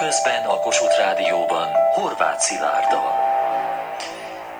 Közben 0.00 0.44
a 0.44 0.60
Kossuth 0.60 0.98
Rádióban 0.98 1.68
Horváth 1.92 2.40
Szilárddal. 2.40 3.12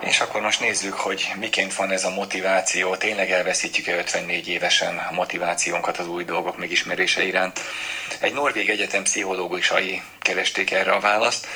És 0.01 0.21
akkor 0.21 0.41
most 0.41 0.61
nézzük, 0.61 0.95
hogy 0.95 1.33
miként 1.39 1.75
van 1.75 1.91
ez 1.91 2.05
a 2.05 2.11
motiváció. 2.11 2.97
Tényleg 2.97 3.31
elveszítjük-e 3.31 3.97
54 3.97 4.49
évesen 4.49 4.99
a 4.99 5.15
motivációnkat 5.15 5.99
az 5.99 6.09
új 6.09 6.25
dolgok 6.25 6.59
megismerése 6.59 7.23
iránt? 7.23 7.61
Egy 8.21 8.33
norvég 8.33 8.69
egyetem 8.69 9.03
pszichológusai 9.03 10.03
keresték 10.23 10.71
erre 10.71 10.93
a 10.93 11.01
választ, 11.01 11.47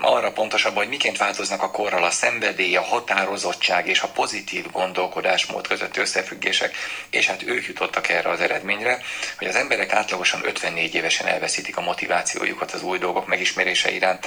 arra 0.00 0.32
pontosabban, 0.32 0.78
hogy 0.78 0.88
miként 0.88 1.16
változnak 1.16 1.62
a 1.62 1.70
korral 1.70 2.04
a 2.04 2.10
szenvedély, 2.10 2.76
a 2.76 2.82
határozottság 2.82 3.88
és 3.88 4.00
a 4.00 4.08
pozitív 4.08 4.70
gondolkodásmód 4.70 5.66
közötti 5.66 6.00
összefüggések, 6.00 6.76
és 7.10 7.26
hát 7.26 7.42
ők 7.42 7.66
jutottak 7.66 8.08
erre 8.08 8.30
az 8.30 8.40
eredményre, 8.40 9.02
hogy 9.38 9.46
az 9.46 9.54
emberek 9.56 9.92
átlagosan 9.92 10.40
54 10.44 10.94
évesen 10.94 11.26
elveszítik 11.26 11.76
a 11.76 11.80
motivációjukat 11.80 12.72
az 12.72 12.82
új 12.82 12.98
dolgok 12.98 13.26
megismerése 13.26 13.90
iránt. 13.90 14.26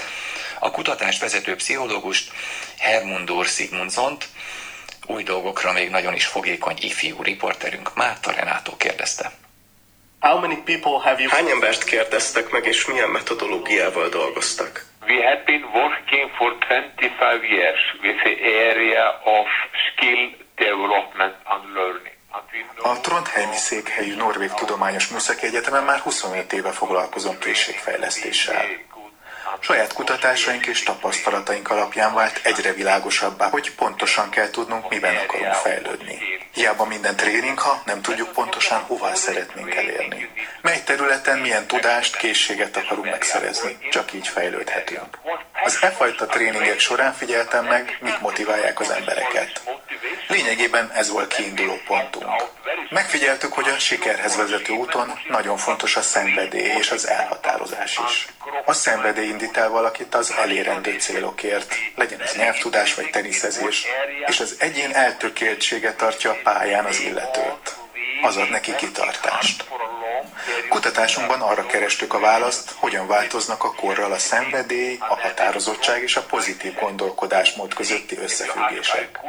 A 0.59 0.71
kutatást 0.71 1.21
vezető 1.21 1.55
pszichológust 1.55 2.31
Hermundur 2.77 3.45
Sigmundsont 3.45 4.27
új 5.05 5.23
dolgokra 5.23 5.71
még 5.71 5.89
nagyon 5.89 6.15
is 6.15 6.25
fogékony 6.25 6.77
ifjú 6.79 7.21
riporterünk 7.21 7.95
Márta 7.95 8.31
Renátó 8.31 8.77
kérdezte. 8.77 9.31
How 10.25 10.39
many 10.39 10.55
people 10.55 10.99
have 10.99 11.21
you... 11.21 11.29
Hány 11.29 11.49
embert 11.49 11.83
kérdeztek 11.83 12.51
meg, 12.51 12.65
és 12.65 12.85
milyen 12.85 13.09
metodológiával 13.09 14.09
dolgoztak? 14.09 14.85
We 15.07 15.23
have 15.27 15.41
been 15.45 15.63
working 15.63 16.29
for 16.37 16.51
25 16.67 17.43
years 17.49 17.81
with 18.01 18.17
the 18.23 18.35
area 18.69 19.05
of 19.23 19.45
skill 19.85 20.23
development 20.55 21.35
and 21.43 21.63
learning. 21.73 22.13
A 22.83 22.99
Trondheimi 23.01 23.55
székhelyű 23.55 24.15
Norvég 24.15 24.49
Tudományos 24.49 25.07
Műszaki 25.07 25.45
Egyetemen 25.45 25.83
már 25.83 25.99
25 25.99 26.53
éve 26.53 26.71
foglalkozom 26.71 27.37
készségfejlesztéssel. 27.39 28.65
Saját 29.59 29.93
kutatásaink 29.93 30.65
és 30.65 30.83
tapasztalataink 30.83 31.69
alapján 31.69 32.13
vált 32.13 32.39
egyre 32.43 32.73
világosabbá, 32.73 33.49
hogy 33.49 33.75
pontosan 33.75 34.29
kell 34.29 34.49
tudnunk, 34.49 34.89
miben 34.89 35.15
akarunk 35.15 35.53
fejlődni. 35.53 36.34
Hiába 36.55 36.85
minden 36.85 37.15
tréning, 37.15 37.59
ha 37.59 37.81
nem 37.85 38.01
tudjuk 38.01 38.31
pontosan, 38.31 38.81
hová 38.81 39.13
szeretnénk 39.13 39.75
elérni. 39.75 40.29
Mely 40.61 40.83
területen 40.83 41.39
milyen 41.39 41.67
tudást, 41.67 42.15
készséget 42.15 42.77
akarunk 42.77 43.09
megszerezni. 43.09 43.77
Csak 43.91 44.13
így 44.13 44.27
fejlődhetünk. 44.27 45.17
Az 45.63 45.77
e 45.81 45.89
fajta 45.89 46.25
tréningek 46.25 46.79
során 46.79 47.13
figyeltem 47.13 47.65
meg, 47.65 47.97
mit 48.01 48.21
motiválják 48.21 48.79
az 48.79 48.89
embereket. 48.89 49.61
Lényegében 50.27 50.91
ez 50.91 51.09
volt 51.09 51.33
kiinduló 51.33 51.79
pontunk. 51.87 52.25
Megfigyeltük, 52.89 53.53
hogy 53.53 53.69
a 53.69 53.79
sikerhez 53.79 54.35
vezető 54.35 54.73
úton 54.73 55.19
nagyon 55.27 55.57
fontos 55.57 55.95
a 55.95 56.01
szenvedély 56.01 56.71
és 56.77 56.91
az 56.91 57.07
elhatározás 57.07 57.99
is. 58.07 58.27
A 58.65 58.73
szenvedély 58.73 59.27
indít 59.27 59.57
el 59.57 59.69
valakit 59.69 60.15
az 60.15 60.31
elérendő 60.31 60.99
célokért, 60.99 61.73
legyen 61.95 62.21
ez 62.21 62.35
nyelvtudás 62.35 62.93
vagy 62.93 63.09
teniszezés, 63.09 63.85
és 64.27 64.39
az 64.39 64.55
egyén 64.59 64.91
eltökéltsége 64.91 65.93
tartja 65.93 66.31
a 66.31 66.37
pályán 66.43 66.85
az 66.85 66.99
illetőt. 66.99 67.75
Az 68.21 68.37
ad 68.37 68.49
neki 68.49 68.75
kitartást. 68.75 69.65
Kutatásunkban 70.69 71.41
arra 71.41 71.65
kerestük 71.65 72.13
a 72.13 72.19
választ, 72.19 72.71
hogyan 72.75 73.07
változnak 73.07 73.63
a 73.63 73.73
korral 73.73 74.11
a 74.11 74.17
szenvedély, 74.17 74.97
a 74.99 75.19
határozottság 75.19 76.01
és 76.03 76.15
a 76.15 76.21
pozitív 76.21 76.73
gondolkodásmód 76.79 77.73
közötti 77.73 78.17
összefüggések. 78.17 79.19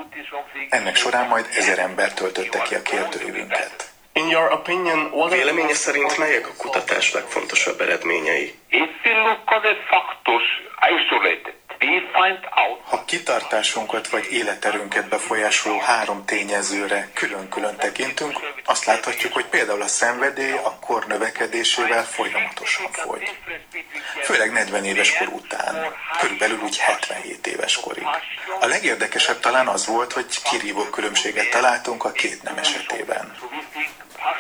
Ennek 0.69 0.97
során 0.97 1.29
majd 1.29 1.47
ezer 1.57 1.79
ember 1.79 2.13
töltötte 2.13 2.63
ki 2.63 2.75
a 2.75 2.83
kérdőívünket. 2.83 3.91
In 4.13 4.29
your 4.29 4.53
opinion, 4.53 5.11
what 5.13 5.33
are... 5.33 5.37
Véleménye 5.37 5.75
szerint 5.75 6.19
melyek 6.19 6.47
a 6.49 6.53
kutatás 6.57 7.13
legfontosabb 7.13 7.81
eredményei? 7.81 8.55
If 8.69 8.91
we 9.05 9.13
look 9.13 9.51
at 9.51 9.63
the 9.63 9.77
factors 9.91 10.45
isolated, 10.97 11.66
Ha 12.85 13.05
kitartásunkat 13.05 14.09
vagy 14.09 14.27
életerőnket 14.31 15.09
befolyásoló 15.09 15.79
három 15.79 16.25
tényezőre 16.25 17.11
külön-külön 17.15 17.77
tekintünk, 17.77 18.41
azt 18.65 18.85
láthatjuk, 18.85 19.33
hogy 19.33 19.45
például 19.45 19.83
a 19.83 19.87
szenvedély 19.87 20.53
a 20.53 20.79
kor 20.81 21.07
növekedésével 21.07 22.05
folyamatosan 22.05 22.93
folyt. 22.93 23.35
Főleg 24.23 24.53
40 24.53 24.85
éves 24.85 25.17
kor 25.17 25.29
után, 25.29 25.95
körülbelül 26.21 26.61
úgy 26.63 26.79
77 26.79 27.47
éves 27.47 27.81
korig. 27.81 28.07
A 28.61 28.67
legérdekesebb 28.67 29.41
talán 29.41 29.67
az 29.67 29.87
volt, 29.87 30.13
hogy 30.13 30.43
kirívó 30.43 30.83
különbséget 30.83 31.51
találtunk 31.51 32.05
a 32.05 32.13
két 32.13 32.43
nem 32.43 32.57
esetében. 32.57 33.37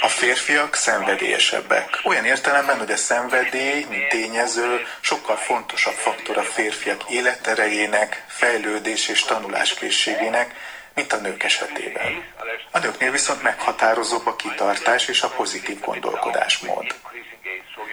A 0.00 0.08
férfiak 0.08 0.74
szenvedélyesebbek. 0.74 2.00
Olyan 2.04 2.24
értelemben, 2.24 2.78
hogy 2.78 2.90
a 2.90 2.96
szenvedély, 2.96 3.86
mint 3.88 4.08
tényező, 4.08 4.86
sokkal 5.00 5.36
fontosabb 5.36 5.94
faktor 5.94 6.36
a 6.36 6.42
férfiak 6.42 7.10
életerejének, 7.10 8.24
fejlődés 8.28 9.08
és 9.08 9.22
tanuláskészségének, 9.22 10.54
mint 10.94 11.12
a 11.12 11.16
nők 11.16 11.42
esetében. 11.42 12.24
A 12.70 12.78
nőknél 12.78 13.10
viszont 13.10 13.42
meghatározóbb 13.42 14.26
a 14.26 14.36
kitartás 14.36 15.08
és 15.08 15.22
a 15.22 15.28
pozitív 15.28 15.80
gondolkodásmód. 15.80 16.94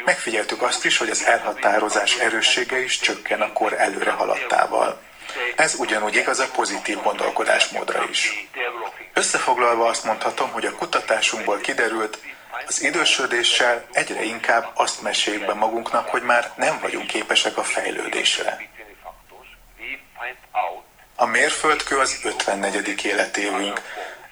Megfigyeltük 0.05 0.61
azt 0.61 0.85
is, 0.85 0.97
hogy 0.97 1.09
az 1.09 1.25
elhatározás 1.25 2.15
erőssége 2.15 2.83
is 2.83 2.99
csökken 2.99 3.41
a 3.41 3.53
kor 3.53 3.73
előre 3.73 4.11
haladtával. 4.11 5.01
Ez 5.55 5.75
ugyanúgy 5.77 6.15
igaz 6.15 6.39
a 6.39 6.47
pozitív 6.47 7.01
gondolkodásmódra 7.01 8.05
is. 8.09 8.47
Összefoglalva 9.13 9.87
azt 9.87 10.03
mondhatom, 10.03 10.51
hogy 10.51 10.65
a 10.65 10.75
kutatásunkból 10.75 11.57
kiderült, 11.57 12.17
az 12.67 12.81
idősödéssel 12.81 13.85
egyre 13.91 14.23
inkább 14.23 14.71
azt 14.73 15.01
meséljük 15.01 15.45
be 15.45 15.53
magunknak, 15.53 16.09
hogy 16.09 16.21
már 16.21 16.51
nem 16.55 16.79
vagyunk 16.79 17.07
képesek 17.07 17.57
a 17.57 17.63
fejlődésre. 17.63 18.69
A 21.15 21.25
mérföldkő 21.25 21.97
az 21.97 22.19
54. 22.23 23.05
életévünk. 23.05 23.81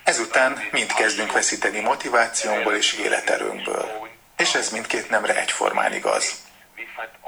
Ezután 0.04 0.68
mind 0.72 0.94
kezdünk 0.94 1.32
veszíteni 1.32 1.80
motivációnkból 1.80 2.76
és 2.76 2.94
életerőnkből. 2.94 4.10
És 4.38 4.56
ez 4.56 4.70
mindkét 4.70 5.10
nemre 5.10 5.40
egyformán 5.40 5.94
igaz. 5.94 6.34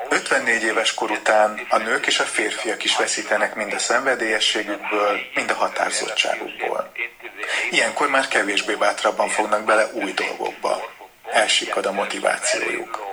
54 0.10 0.64
éves 0.64 0.94
kor 0.94 1.12
után 1.12 1.66
a 1.70 1.78
nők 1.78 2.08
és 2.08 2.20
a 2.20 2.24
férfiak 2.24 2.84
is 2.84 2.98
veszítenek 2.98 3.56
mind 3.56 3.74
a 3.74 3.80
szenvedélyességükből, 3.80 5.20
mind 5.36 5.50
a 5.50 5.54
határozottságukból. 5.54 6.92
Ilyenkor 7.72 8.10
már 8.10 8.28
kevésbé 8.28 8.76
bátrabban 8.76 9.30
fognak 9.30 9.64
bele 9.64 9.90
új 9.94 10.12
dolgokba. 10.14 10.92
Elsikad 11.32 11.86
a 11.86 11.92
motivációjuk. 11.92 13.12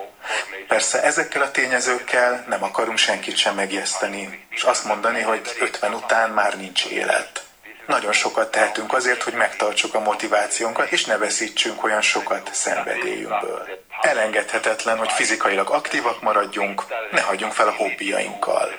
Persze 0.69 1.03
ezekkel 1.03 1.43
a 1.43 1.51
tényezőkkel 1.51 2.45
nem 2.49 2.63
akarunk 2.63 2.99
senkit 2.99 3.37
sem 3.37 3.55
megijeszteni, 3.55 4.47
és 4.51 4.63
azt 4.63 4.85
mondani, 4.85 5.21
hogy 5.21 5.57
50 5.61 5.95
után 5.95 6.31
már 6.31 6.57
nincs 6.57 6.85
élet. 6.85 7.45
Nagyon 7.87 8.13
sokat 8.13 8.51
tehetünk 8.51 8.93
azért, 8.93 9.23
hogy 9.23 9.33
megtartsuk 9.33 9.95
a 9.95 10.01
motivációnkat, 10.01 10.91
és 10.91 11.05
ne 11.05 11.17
veszítsünk 11.17 11.85
olyan 11.85 12.03
sokat 12.03 12.51
szenvedélyünkből. 12.53 13.69
Elengedhetetlen, 14.01 14.99
hogy 14.99 15.13
fizikailag 15.13 15.71
aktívak 15.71 16.23
maradjunk, 16.23 16.85
ne 17.11 17.21
hagyjunk 17.21 17.53
fel 17.53 17.69
a 17.69 17.75
hobbiainkkal. 17.75 18.79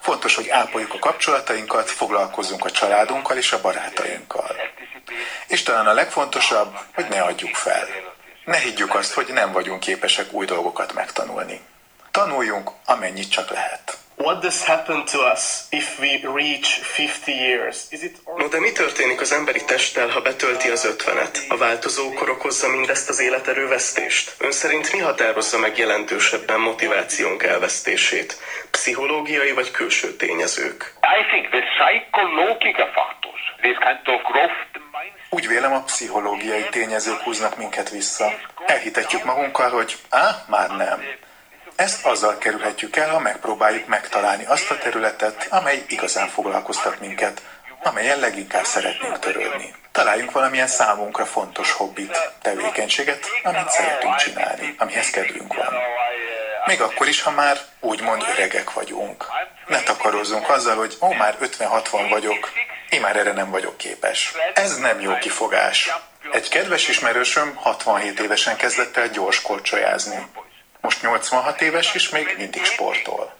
Fontos, 0.00 0.34
hogy 0.34 0.48
ápoljuk 0.48 0.94
a 0.94 0.98
kapcsolatainkat, 0.98 1.90
foglalkozzunk 1.90 2.64
a 2.64 2.70
családunkkal 2.70 3.36
és 3.36 3.52
a 3.52 3.60
barátainkkal. 3.60 4.56
És 5.46 5.62
talán 5.62 5.86
a 5.86 5.92
legfontosabb, 5.92 6.78
hogy 6.94 7.06
ne 7.08 7.22
adjuk 7.22 7.54
fel. 7.54 7.86
Ne 8.44 8.58
higgyük 8.58 8.94
azt, 8.94 9.12
hogy 9.12 9.26
nem 9.32 9.52
vagyunk 9.52 9.80
képesek 9.80 10.32
új 10.32 10.46
dolgokat 10.46 10.92
megtanulni. 10.92 11.60
Tanuljunk, 12.10 12.70
amennyit 12.84 13.30
csak 13.30 13.50
lehet. 13.50 13.96
What 14.16 14.42
does 14.42 14.62
happen 14.62 15.04
to 15.04 15.18
us 15.32 15.66
if 15.70 15.98
we 16.00 16.22
reach 16.34 16.80
50 16.82 17.32
years? 17.32 17.86
Is 17.90 18.02
it 18.02 18.16
No 18.36 18.48
de 18.48 18.60
mi 18.60 18.72
történik 18.72 19.20
az 19.20 19.32
emberi 19.32 19.64
testtel, 19.64 20.08
ha 20.08 20.20
betölti 20.20 20.68
az 20.68 20.84
ötvenet? 20.84 21.38
A 21.48 21.56
változó 21.56 22.12
kor 22.12 22.30
okozza 22.30 22.68
mindezt 22.68 23.08
az 23.08 23.20
életerővesztést? 23.20 24.34
Ön 24.38 24.52
szerint 24.52 24.92
mi 24.92 24.98
határozza 24.98 25.58
meg 25.58 25.78
jelentősebben 25.78 26.60
motivációnk 26.60 27.42
elvesztését? 27.42 28.36
Pszichológiai 28.70 29.52
vagy 29.52 29.70
külső 29.70 30.16
tényezők? 30.16 30.94
I 31.18 31.24
think 31.30 31.48
the 31.48 31.62
psychological 31.74 32.86
factors, 32.94 33.42
this 33.60 33.76
kind 33.78 34.16
of 34.16 34.22
growth 34.32 34.74
Úgy 35.30 35.48
vélem, 35.48 35.72
a 35.72 35.82
pszichológiai 35.82 36.66
tényezők 36.70 37.20
húznak 37.20 37.56
minket 37.56 37.90
vissza. 37.90 38.32
Elhitetjük 38.66 39.24
magunkkal, 39.24 39.70
hogy 39.70 39.96
á, 40.10 40.44
már 40.48 40.70
nem. 40.70 41.02
Ezt 41.76 42.06
azzal 42.06 42.38
kerülhetjük 42.38 42.96
el, 42.96 43.10
ha 43.10 43.18
megpróbáljuk 43.18 43.86
megtalálni 43.86 44.44
azt 44.44 44.70
a 44.70 44.78
területet, 44.78 45.46
amely 45.50 45.84
igazán 45.88 46.28
foglalkoztat 46.28 47.00
minket, 47.00 47.42
amelyen 47.82 48.18
leginkább 48.18 48.64
szeretnénk 48.64 49.18
törődni. 49.18 49.74
Találjunk 49.92 50.30
valamilyen 50.30 50.66
számunkra 50.66 51.26
fontos 51.26 51.72
hobbit, 51.72 52.30
tevékenységet, 52.42 53.26
amit 53.42 53.70
szeretünk 53.70 54.16
csinálni, 54.16 54.74
amihez 54.78 55.10
kedvünk 55.10 55.54
van. 55.54 55.74
Még 56.64 56.80
akkor 56.80 57.08
is, 57.08 57.22
ha 57.22 57.30
már 57.30 57.58
úgymond 57.80 58.24
öregek 58.32 58.72
vagyunk. 58.72 59.26
Ne 59.66 59.82
takarozzunk 59.82 60.48
azzal, 60.48 60.76
hogy 60.76 60.96
ó, 61.00 61.12
már 61.12 61.36
50-60 61.40 62.06
vagyok, 62.10 62.52
én 62.88 63.00
már 63.00 63.16
erre 63.16 63.32
nem 63.32 63.50
vagyok 63.50 63.76
képes. 63.76 64.34
Ez 64.54 64.78
nem 64.78 65.00
jó 65.00 65.18
kifogás. 65.18 65.90
Egy 66.32 66.48
kedves 66.48 66.88
ismerősöm 66.88 67.54
67 67.54 68.20
évesen 68.20 68.56
kezdett 68.56 68.96
el 68.96 69.08
gyors 69.08 69.42
korcsolyázni. 69.42 70.26
Most 70.84 71.02
86 71.02 71.60
éves 71.60 71.94
és 71.94 72.08
még 72.08 72.34
mindig 72.36 72.64
sportol. 72.64 73.34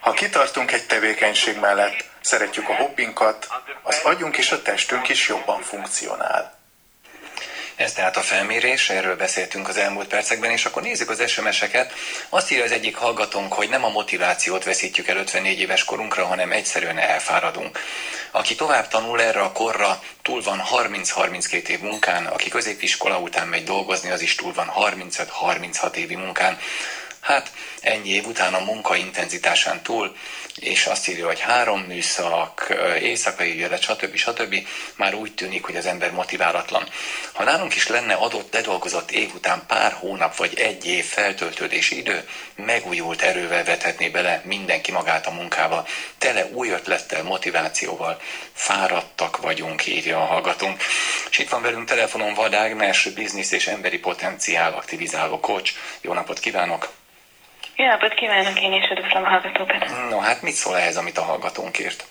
Ha 0.00 0.12
kitartunk 0.12 0.72
egy 0.72 0.86
tevékenység 0.86 1.60
mellett, 1.60 2.04
szeretjük 2.20 2.68
a 2.68 2.74
hobbinkat, 2.74 3.48
az 3.82 4.00
agyunk 4.04 4.36
és 4.36 4.52
a 4.52 4.62
testünk 4.62 5.08
is 5.08 5.28
jobban 5.28 5.60
funkcionál. 5.60 6.58
Ez 7.76 7.92
tehát 7.92 8.16
a 8.16 8.20
felmérés, 8.20 8.90
erről 8.90 9.16
beszéltünk 9.16 9.68
az 9.68 9.76
elmúlt 9.76 10.06
percekben, 10.06 10.50
és 10.50 10.64
akkor 10.64 10.82
nézzük 10.82 11.10
az 11.10 11.30
SMS-eket. 11.30 11.92
Azt 12.28 12.50
írja 12.50 12.64
az 12.64 12.70
egyik 12.70 12.96
hallgatónk, 12.96 13.52
hogy 13.52 13.68
nem 13.68 13.84
a 13.84 13.88
motivációt 13.88 14.64
veszítjük 14.64 15.08
el 15.08 15.16
54 15.16 15.60
éves 15.60 15.84
korunkra, 15.84 16.26
hanem 16.26 16.52
egyszerűen 16.52 16.98
elfáradunk. 16.98 17.78
Aki 18.30 18.54
tovább 18.54 18.88
tanul 18.88 19.20
erre 19.20 19.40
a 19.40 19.52
korra, 19.52 20.02
túl 20.22 20.42
van 20.42 20.62
30-32 20.72 21.68
év 21.68 21.80
munkán, 21.80 22.26
aki 22.26 22.48
középiskola 22.48 23.18
után 23.18 23.48
megy 23.48 23.64
dolgozni, 23.64 24.10
az 24.10 24.20
is 24.20 24.34
túl 24.34 24.52
van 24.52 24.72
35-36 24.76 25.94
évi 25.94 26.14
munkán. 26.14 26.58
Hát 27.24 27.52
ennyi 27.80 28.08
év 28.08 28.26
után 28.26 28.54
a 28.54 28.64
munka 28.64 28.96
intenzitásán 28.96 29.82
túl, 29.82 30.16
és 30.54 30.86
azt 30.86 31.08
írja, 31.08 31.26
hogy 31.26 31.40
három 31.40 31.80
műszak, 31.80 32.74
éjszakai 33.00 33.58
jölet, 33.58 33.82
stb. 33.82 34.16
stb. 34.16 34.66
már 34.96 35.14
úgy 35.14 35.34
tűnik, 35.34 35.64
hogy 35.64 35.76
az 35.76 35.86
ember 35.86 36.12
motiválatlan. 36.12 36.88
Ha 37.32 37.44
nálunk 37.44 37.74
is 37.74 37.86
lenne 37.88 38.14
adott 38.14 38.52
ledolgozott 38.52 39.10
év 39.10 39.34
után 39.34 39.62
pár 39.66 39.92
hónap 39.92 40.36
vagy 40.36 40.58
egy 40.58 40.86
év 40.86 41.04
feltöltődési 41.04 41.96
idő, 41.96 42.28
megújult 42.54 43.22
erővel 43.22 43.64
vethetné 43.64 44.08
bele 44.08 44.42
mindenki 44.44 44.92
magát 44.92 45.26
a 45.26 45.30
munkába, 45.30 45.86
tele 46.18 46.46
új 46.46 46.68
ötlettel, 46.68 47.22
motivációval. 47.22 48.20
Fáradtak 48.52 49.36
vagyunk, 49.36 49.86
írja 49.86 50.22
a 50.22 50.26
hallgatónk. 50.26 50.82
És 51.30 51.38
itt 51.38 51.48
van 51.48 51.62
velünk 51.62 51.88
telefonon 51.88 52.34
Vad 52.34 52.56
biznisz 53.14 53.52
és 53.52 53.66
emberi 53.66 53.98
potenciál 53.98 54.72
aktivizáló 54.72 55.40
coach. 55.40 55.72
Jó 56.00 56.12
napot 56.12 56.38
kívánok! 56.38 56.88
Jó 57.76 57.86
napot 57.86 58.14
kívánok, 58.14 58.60
én 58.62 58.72
is 58.72 58.90
üdvözlöm 58.90 59.24
a 59.24 59.28
hallgatókat. 59.28 60.10
No, 60.10 60.18
hát 60.18 60.42
mit 60.42 60.54
szól 60.54 60.76
ehhez, 60.76 60.96
amit 60.96 61.18
a 61.18 61.22
hallgatónk 61.22 61.78
írt? 61.78 62.04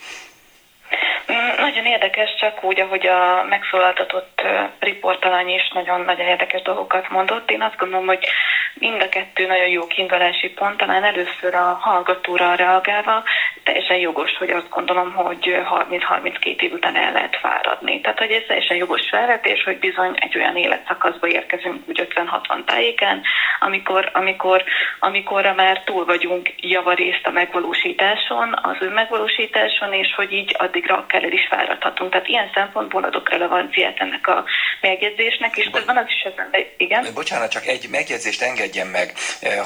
Mm, 1.32 1.62
nagyon 1.62 1.86
érdekes, 1.86 2.36
csak 2.40 2.64
úgy, 2.64 2.80
ahogy 2.80 3.08
a 3.08 3.46
megszólaltatott 3.50 4.42
riportalany 4.80 5.50
is 5.50 5.72
nagyon-nagyon 5.74 6.28
érdekes 6.28 6.62
dolgokat 6.62 7.10
mondott. 7.10 7.52
Én 7.52 7.62
azt 7.62 7.78
gondolom, 7.78 8.06
hogy 8.06 8.28
mind 8.74 9.02
a 9.02 9.10
kettő 9.10 9.48
nagyon 9.48 9.68
jó 9.68 9.88
kiindulási 9.88 10.50
pont, 10.50 10.78
talán 10.78 11.04
először 11.04 11.56
a 11.56 11.78
hallgatóra 11.82 12.56
reagálva, 12.56 13.24
teljesen 13.64 13.98
jogos, 13.98 14.38
hogy 14.38 14.50
azt 14.50 14.70
gondolom, 14.70 15.14
hogy 15.14 15.56
30-32 15.90 16.62
év 16.62 16.74
után 16.74 16.96
el 16.96 17.12
lehet 17.12 17.36
fáradni. 17.36 18.02
Tehát, 18.02 18.20
hogy 18.20 18.32
ez 18.32 18.44
teljesen 18.48 18.78
jogos 18.78 19.10
felvetés, 19.10 19.64
hogy 19.64 19.80
bizony 19.80 20.14
egy 20.16 20.38
olyan 20.38 20.56
életszakaszba 20.58 21.28
érkezünk, 21.28 21.88
úgy 21.88 22.08
50-60 22.16 22.64
tájéken, 22.66 23.22
amikor, 23.60 24.10
amikor, 24.14 24.64
amikor 25.00 25.54
már 25.56 25.84
túl 25.84 26.06
vagyunk 26.06 26.50
javarészt 26.58 27.28
a 27.28 27.32
megvalósításon, 27.32 28.60
az 28.62 28.76
önmegvalósításon, 28.80 29.94
és 29.94 30.14
hogy 30.16 30.34
így 30.34 30.56
addigra 30.58 31.06
kell 31.14 31.24
el 31.24 31.32
is 31.32 31.48
fáradhatunk. 31.50 32.12
Tehát 32.12 32.28
ilyen 32.28 32.50
szempontból 32.54 33.04
adok 33.04 33.30
relevanciát 33.30 34.00
ennek 34.00 34.28
a 34.28 34.44
megjegyzésnek, 34.82 35.58
és 35.58 35.70
van 35.86 35.98
az 35.98 36.06
is 36.08 36.22
ezen, 36.22 36.50
igen. 36.78 37.08
Bocsánat, 37.14 37.52
csak 37.52 37.66
egy 37.66 37.88
megjegyzést 37.90 38.42
engedjen 38.42 38.88
meg, 38.88 39.14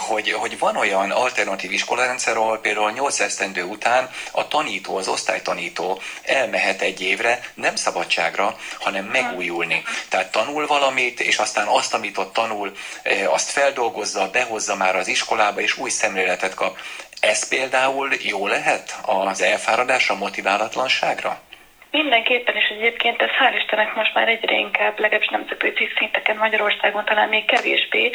hogy, 0.10 0.32
hogy 0.32 0.60
van 0.60 0.76
olyan 0.76 1.12
alternatív 1.12 1.72
iskolarendszer, 1.72 2.38
ahol 2.38 2.60
például 2.60 2.92
8 2.92 3.20
esztendő 3.20 3.64
után 3.64 4.10
a 4.32 4.48
tanító, 4.48 4.98
az 4.98 5.08
osztálytanító 5.08 6.00
elmehet 6.26 6.82
egy 6.82 7.02
évre, 7.02 7.40
nem 7.54 7.76
szabadságra, 7.76 8.56
hanem 8.80 9.06
megújulni. 9.06 9.84
Tehát 10.10 10.32
tanul 10.32 10.68
valamit, 10.68 11.20
és 11.20 11.38
aztán 11.38 11.68
azt, 11.68 11.94
amit 11.94 12.18
ott 12.18 12.34
tanul, 12.34 12.72
azt 13.28 13.50
feldolgozza, 13.50 14.30
behozza 14.32 14.76
már 14.76 14.96
az 14.96 15.08
iskolába, 15.08 15.62
és 15.62 15.78
új 15.78 15.90
szemléletet 15.90 16.54
kap. 16.54 16.78
Ez 17.20 17.48
például 17.48 18.14
jó 18.22 18.48
lehet 18.48 19.00
az 19.04 19.42
elfáradásra, 19.42 20.16
motiválatlanságra? 20.16 21.42
Mindenképpen, 21.92 22.56
és 22.56 22.68
egyébként 22.68 23.22
ez 23.22 23.30
hál' 23.30 23.56
Istennek 23.58 23.96
most 23.96 24.14
már 24.14 24.28
egyre 24.28 24.56
inkább, 24.56 25.00
legalábbis 25.00 25.28
nemzetközi 25.28 25.90
szinteken 25.98 26.38
Magyarországon 26.38 27.06
talán 27.06 27.30
még 27.30 27.46
kevésbé 27.46 28.12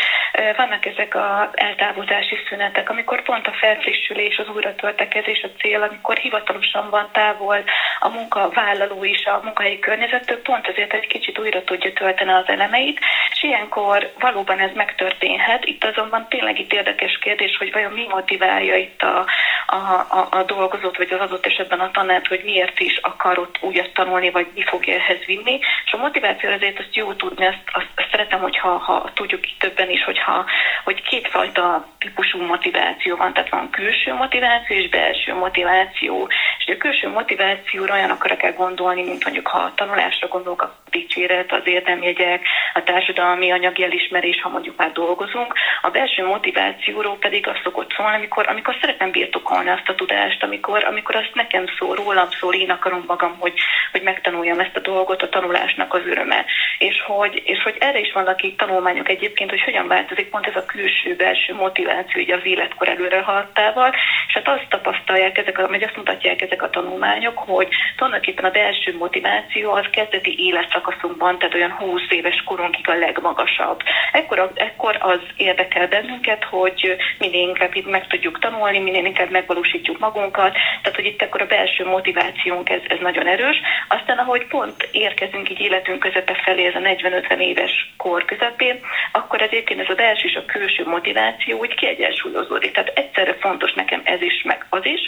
vannak 0.56 0.86
ezek 0.86 1.14
az 1.14 1.48
eltávozási 1.52 2.36
szünetek, 2.48 2.90
amikor 2.90 3.22
pont 3.22 3.46
a 3.46 3.52
felfrissülés, 3.52 4.36
az 4.38 4.48
újratöltekezés 4.48 5.42
a 5.42 5.58
cél, 5.58 5.82
amikor 5.82 6.16
hivatalosan 6.16 6.90
van 6.90 7.08
távol 7.12 7.64
a 7.98 8.08
munkavállaló 8.08 9.04
is 9.04 9.24
a 9.24 9.40
munkahelyi 9.42 9.78
környezettől, 9.78 10.42
pont 10.42 10.68
azért 10.68 10.92
egy 10.92 11.06
kicsit 11.06 11.38
újra 11.38 11.64
tudja 11.64 11.92
tölteni 11.92 12.32
az 12.32 12.48
elemeit, 12.48 13.00
és 13.30 13.42
ilyenkor 13.42 14.12
valóban 14.18 14.58
ez 14.58 14.70
megtörténhet. 14.74 15.64
Itt 15.64 15.84
azonban 15.84 16.26
tényleg 16.28 16.58
itt 16.58 16.72
érdekes 16.72 17.18
kérdés, 17.18 17.56
hogy 17.56 17.72
vajon 17.72 17.92
mi 17.92 18.06
motiválja 18.08 18.76
itt 18.76 19.02
a, 19.02 19.26
a, 19.66 19.76
a, 20.08 20.28
a 20.30 20.42
dolgozót, 20.42 20.96
vagy 20.96 21.12
az 21.12 21.20
adott 21.20 21.46
esetben 21.46 21.80
a 21.80 21.90
tanát, 21.90 22.26
hogy 22.26 22.40
miért 22.44 22.80
is 22.80 22.98
akarott 23.02 23.58
újat 23.62 23.92
tanulni, 23.92 24.30
vagy 24.30 24.46
mi 24.54 24.62
fogja 24.62 24.94
ehhez 24.94 25.24
vinni. 25.26 25.58
És 25.84 25.92
a 25.92 25.96
motiváció 25.96 26.50
azért 26.50 26.78
azt 26.78 26.96
jó 26.96 27.12
tudni, 27.12 27.46
azt, 27.46 27.62
azt, 27.72 27.90
azt 27.96 28.10
szeretem, 28.10 28.40
hogyha 28.40 28.68
ha 28.68 29.10
tudjuk 29.14 29.46
itt 29.46 29.58
többen 29.58 29.90
is, 29.90 30.04
hogyha, 30.04 30.44
hogy 30.84 31.02
kétfajta 31.02 31.86
típusú 31.98 32.42
motiváció 32.42 33.16
van, 33.16 33.32
tehát 33.32 33.50
van 33.50 33.70
külső 33.70 34.14
motiváció 34.14 34.76
és 34.76 34.88
belső 34.88 35.34
motiváció. 35.34 36.28
És 36.64 36.74
a 36.74 36.76
külső 36.76 37.08
motivációra 37.08 37.94
olyanokra 37.94 38.36
kell 38.36 38.52
gondolni, 38.52 39.02
mint 39.02 39.24
mondjuk 39.24 39.46
ha 39.46 39.58
a 39.58 39.72
tanulásra 39.74 40.28
gondolok, 40.28 40.62
a 40.62 40.74
dicséret, 40.90 41.52
az 41.52 41.62
érdemjegyek, 41.64 42.46
a 42.74 42.82
társadalmi 42.82 43.50
anyagi 43.50 43.82
elismerés, 43.84 44.40
ha 44.42 44.48
mondjuk 44.48 44.76
már 44.76 44.92
dolgozunk. 44.92 45.54
A 45.82 45.90
belső 45.90 46.26
motivációról 46.26 47.16
pedig 47.18 47.48
az 47.48 47.56
szokott 47.62 47.92
szólni, 47.92 48.16
amikor, 48.16 48.48
amikor 48.48 48.76
szeretem 48.80 49.10
birtokolni 49.10 49.70
azt 49.70 49.88
a 49.88 49.94
tudást, 49.94 50.42
amikor, 50.42 50.84
amikor 50.84 51.14
azt 51.16 51.34
nekem 51.34 51.64
szól, 51.78 51.94
rólam 51.94 52.28
szól, 52.30 52.54
én 52.54 52.70
akarom 52.70 53.04
magam, 53.06 53.36
hogy, 53.38 53.54
hogy 53.92 54.02
megtanuljam 54.02 54.60
ezt 54.60 54.76
a 54.76 54.80
dolgot, 54.80 55.22
a 55.22 55.28
tanulásnak 55.28 55.94
az 55.94 56.06
öröme. 56.06 56.44
És 56.78 57.02
hogy, 57.06 57.42
és 57.44 57.62
hogy 57.62 57.76
erre 57.78 57.98
is 57.98 58.12
vannak 58.12 58.42
itt 58.42 58.58
tanulmányok 58.58 59.08
egyébként, 59.08 59.50
hogy 59.50 59.62
hogyan 59.62 59.88
változik 59.88 60.30
pont 60.30 60.46
ez 60.46 60.56
a 60.56 60.64
külső-belső 60.64 61.54
motiváció 61.54 62.20
így 62.20 62.30
az 62.30 62.44
életkor 62.44 62.88
előre 62.88 63.20
haladtával, 63.20 63.94
és 64.26 64.34
hát 64.34 64.48
azt 64.48 64.66
tapasztalják 64.68 65.38
ezek, 65.38 65.66
vagy 65.66 65.82
azt 65.82 65.96
mutatják 65.96 66.42
ezek 66.42 66.51
a 66.60 66.70
tanulmányok, 66.70 67.38
hogy 67.38 67.68
tulajdonképpen 67.96 68.44
a 68.44 68.50
belső 68.50 68.96
motiváció 68.96 69.70
az 69.72 69.86
kezdeti 69.90 70.34
életszakaszunkban, 70.38 71.38
tehát 71.38 71.54
olyan 71.54 71.70
20 71.70 72.00
éves 72.08 72.42
korunkig 72.44 72.88
a 72.88 72.94
legmagasabb. 72.94 73.80
Ekkor, 74.12 74.52
ekkor 74.54 74.98
az 75.00 75.20
érdekel 75.36 75.88
bennünket, 75.88 76.44
hogy 76.44 76.96
minél 77.18 77.48
inkább 77.48 77.74
itt 77.74 77.90
meg 77.90 78.06
tudjuk 78.06 78.38
tanulni, 78.38 78.78
minél 78.78 79.04
inkább 79.04 79.30
megvalósítjuk 79.30 79.98
magunkat, 79.98 80.52
tehát 80.52 80.96
hogy 80.96 81.06
itt 81.06 81.22
akkor 81.22 81.42
a 81.42 81.46
belső 81.46 81.84
motivációnk 81.84 82.70
ez, 82.70 82.80
ez 82.88 82.98
nagyon 83.00 83.26
erős. 83.26 83.56
Aztán, 83.88 84.18
ahogy 84.18 84.46
pont 84.46 84.88
érkezünk 84.90 85.50
így 85.50 85.60
életünk 85.60 85.98
közepe 85.98 86.34
felé, 86.44 86.66
ez 86.66 86.74
a 86.74 86.78
40-50 86.78 87.38
éves 87.38 87.92
kor 87.96 88.24
közepén, 88.24 88.80
akkor 89.12 89.42
egyébként 89.42 89.80
ez 89.80 89.88
a 89.88 89.94
belső 89.94 90.28
és 90.28 90.34
a 90.34 90.44
külső 90.44 90.84
motiváció 90.86 91.58
úgy 91.58 91.74
kiegyensúlyozódik. 91.74 92.72
Tehát 92.72 92.92
egyszerre 92.94 93.34
fontos 93.40 93.72
nekem 93.72 94.00
ez 94.04 94.22
is, 94.22 94.42
meg 94.42 94.66
az 94.68 94.84
is. 94.86 95.00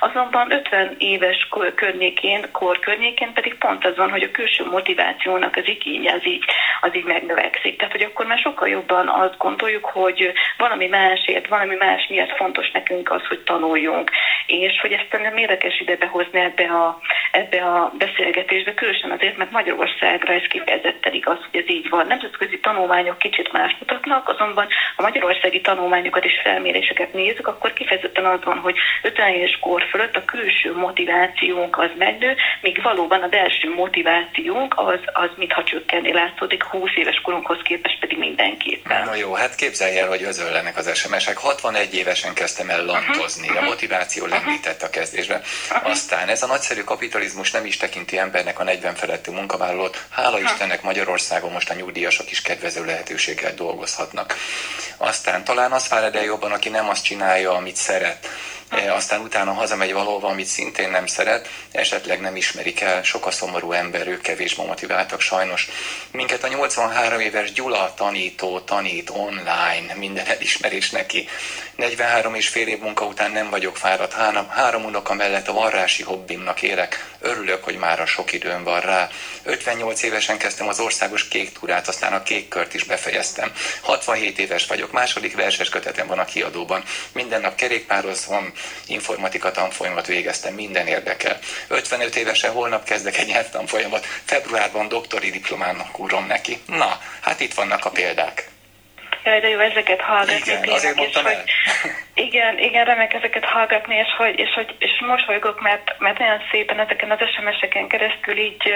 Azonban 0.00 0.52
50 0.52 0.91
éves 0.98 1.48
környékén, 1.74 2.44
kor 2.52 2.78
környékén 2.78 3.32
pedig 3.32 3.54
pont 3.54 3.84
az 3.84 3.96
van, 3.96 4.10
hogy 4.10 4.22
a 4.22 4.30
külső 4.30 4.64
motivációnak 4.64 5.56
az 5.56 5.68
igénye 5.68 6.12
az 6.12 6.26
így, 6.26 6.44
az 6.80 6.94
így 6.94 7.04
megnövekszik. 7.04 7.76
Tehát, 7.76 7.92
hogy 7.92 8.02
akkor 8.02 8.26
már 8.26 8.38
sokkal 8.38 8.68
jobban 8.68 9.08
azt 9.08 9.38
gondoljuk, 9.38 9.84
hogy 9.84 10.32
valami 10.56 10.86
másért, 10.86 11.48
valami 11.48 11.74
más 11.74 12.06
miatt 12.08 12.36
fontos 12.36 12.70
nekünk 12.70 13.10
az, 13.10 13.26
hogy 13.26 13.40
tanuljunk. 13.40 14.10
És 14.60 14.80
hogy 14.80 14.92
ezt 14.92 15.22
nem 15.22 15.36
érdekes 15.36 15.80
ide 15.80 15.96
behozni 15.96 16.40
ebbe 16.40 16.64
a, 16.64 17.00
ebbe 17.32 17.60
a 17.62 17.92
beszélgetésbe, 17.98 18.74
különösen 18.74 19.10
azért, 19.10 19.36
mert 19.36 19.50
Magyarországra 19.50 20.32
ez 20.32 20.46
kifejezetten 20.48 21.14
igaz, 21.14 21.38
hogy 21.50 21.60
ez 21.60 21.68
így 21.68 21.88
van. 21.88 22.06
Nemzetközi 22.06 22.58
tanulmányok 22.60 23.18
kicsit 23.18 23.52
más 23.52 23.76
mutatnak, 23.78 24.28
azonban 24.28 24.66
a 24.96 25.02
magyarországi 25.02 25.60
tanulmányokat 25.60 26.24
és 26.24 26.40
felméréseket 26.42 27.12
nézzük, 27.12 27.46
akkor 27.46 27.72
kifejezetten 27.72 28.24
az 28.24 28.44
van, 28.44 28.58
hogy 28.58 28.76
50 29.02 29.34
éves 29.34 29.58
kor 29.60 29.82
fölött 29.90 30.16
a 30.16 30.24
külső 30.24 30.74
motivációnk 30.74 31.78
az 31.78 31.90
megnő, 31.98 32.36
míg 32.60 32.82
valóban 32.82 33.22
a 33.22 33.28
belső 33.28 33.74
motivációnk 33.74 34.74
az, 34.76 35.00
az 35.12 35.30
mintha 35.36 35.64
csökkenni 35.64 36.12
látszódik, 36.12 36.62
20 36.62 36.90
éves 36.94 37.20
korunkhoz 37.20 37.58
képest 37.62 37.98
pedig 38.00 38.18
mindenképpen. 38.18 39.04
Na 39.04 39.14
jó, 39.14 39.34
hát 39.34 39.54
képzelj 39.54 39.98
el, 39.98 40.08
hogy 40.08 40.22
özöllenek 40.22 40.76
az 40.76 40.96
SMS-ek. 40.96 41.38
61 41.38 41.94
évesen 41.94 42.34
kezdtem 42.34 42.68
el 42.70 42.84
lantozni, 42.84 43.48
uh-huh. 43.48 43.62
a 43.62 43.66
motiváció 43.66 44.26
lendített 44.44 44.82
a 44.82 44.90
kezdésben. 44.90 45.42
Aztán 45.82 46.28
ez 46.28 46.42
a 46.42 46.46
nagyszerű 46.46 46.82
kapitalizmus 46.82 47.50
nem 47.50 47.66
is 47.66 47.76
tekinti 47.76 48.18
embernek 48.18 48.58
a 48.58 48.64
40 48.64 48.94
feletti 48.94 49.30
munkavállalót. 49.30 50.04
Hála. 50.10 50.40
Istennek 50.40 50.82
Magyarországon 50.82 51.52
most 51.52 51.70
a 51.70 51.74
nyugdíjasok 51.74 52.30
is 52.30 52.40
kedvező 52.40 52.84
lehetőséggel 52.84 53.54
dolgozhatnak. 53.54 54.36
Aztán 54.96 55.44
talán 55.44 55.72
az 55.72 55.86
fárad 55.86 56.16
el 56.16 56.24
jobban, 56.24 56.52
aki 56.52 56.68
nem 56.68 56.88
azt 56.88 57.04
csinálja, 57.04 57.54
amit 57.54 57.76
szeret, 57.76 58.28
aztán 58.80 59.20
utána 59.20 59.52
hazamegy 59.52 59.92
valahova, 59.92 60.28
amit 60.28 60.46
szintén 60.46 60.90
nem 60.90 61.06
szeret, 61.06 61.48
esetleg 61.72 62.20
nem 62.20 62.36
ismerik 62.36 62.80
el, 62.80 63.02
sok 63.02 63.26
a 63.26 63.30
szomorú 63.30 63.72
ember, 63.72 64.08
ők 64.08 64.20
kevés 64.20 64.54
motiváltak 64.54 65.20
sajnos. 65.20 65.68
Minket 66.10 66.44
a 66.44 66.48
83 66.48 67.20
éves 67.20 67.52
Gyula 67.52 67.94
tanító 67.96 68.60
tanít 68.60 69.10
online, 69.10 69.94
minden 69.94 70.26
elismerés 70.26 70.90
neki. 70.90 71.28
43 71.76 72.34
és 72.34 72.48
fél 72.48 72.68
év 72.68 72.78
munka 72.78 73.04
után 73.04 73.30
nem 73.30 73.50
vagyok 73.50 73.76
fáradt, 73.76 74.12
három, 74.12 74.48
három 74.48 74.84
unoka 74.84 75.14
mellett 75.14 75.48
a 75.48 75.52
varrási 75.52 76.02
hobbimnak 76.02 76.62
élek, 76.62 77.10
örülök, 77.20 77.64
hogy 77.64 77.76
már 77.76 78.00
a 78.00 78.06
sok 78.06 78.32
időm 78.32 78.64
van 78.64 78.80
rá. 78.80 79.08
58 79.42 80.02
évesen 80.02 80.38
kezdtem 80.38 80.68
az 80.68 80.80
országos 80.80 81.28
kék 81.28 81.52
túrát, 81.52 81.88
aztán 81.88 82.12
a 82.12 82.22
kék 82.22 82.48
kört 82.48 82.74
is 82.74 82.84
befejeztem. 82.84 83.52
67 83.80 84.38
éves 84.38 84.66
vagyok, 84.66 84.92
második 84.92 85.36
verses 85.36 85.68
kötetem 85.68 86.06
van 86.06 86.18
a 86.18 86.24
kiadóban. 86.24 86.82
Minden 87.12 87.40
nap 87.40 87.54
kerékpározom, 87.54 88.52
informatika 88.86 89.50
tanfolyamat 89.50 90.06
végeztem, 90.06 90.54
minden 90.54 90.86
érdekel. 90.86 91.38
55 91.68 92.16
évesen 92.16 92.52
holnap 92.52 92.84
kezdek 92.84 93.18
egy 93.18 93.26
nyelvtanfolyamat, 93.26 94.06
februárban 94.24 94.88
doktori 94.88 95.30
diplomának 95.30 95.98
úrom 95.98 96.26
neki. 96.26 96.58
Na, 96.66 97.00
hát 97.20 97.40
itt 97.40 97.54
vannak 97.54 97.84
a 97.84 97.90
példák. 97.90 98.50
Jaj, 99.24 99.40
de 99.40 99.48
jó 99.48 99.58
ezeket 99.58 100.00
hallgatni. 100.00 100.52
Igen, 100.52 100.68
azért 100.68 100.94
mondtam 100.94 101.26
el. 101.26 101.44
Igen, 102.14 102.58
igen, 102.58 102.84
remek 102.84 103.14
ezeket 103.14 103.44
hallgatni, 103.44 103.94
és 103.94 104.14
hogy, 104.16 104.38
és 104.38 104.52
hogy 104.54 104.74
és 104.78 105.00
mosolygok, 105.06 105.60
mert, 105.60 105.94
mert 105.98 106.20
olyan 106.20 106.40
szépen 106.50 106.78
ezeken 106.78 107.10
az 107.10 107.18
SMS-eken 107.34 107.88
keresztül 107.88 108.36
így, 108.38 108.74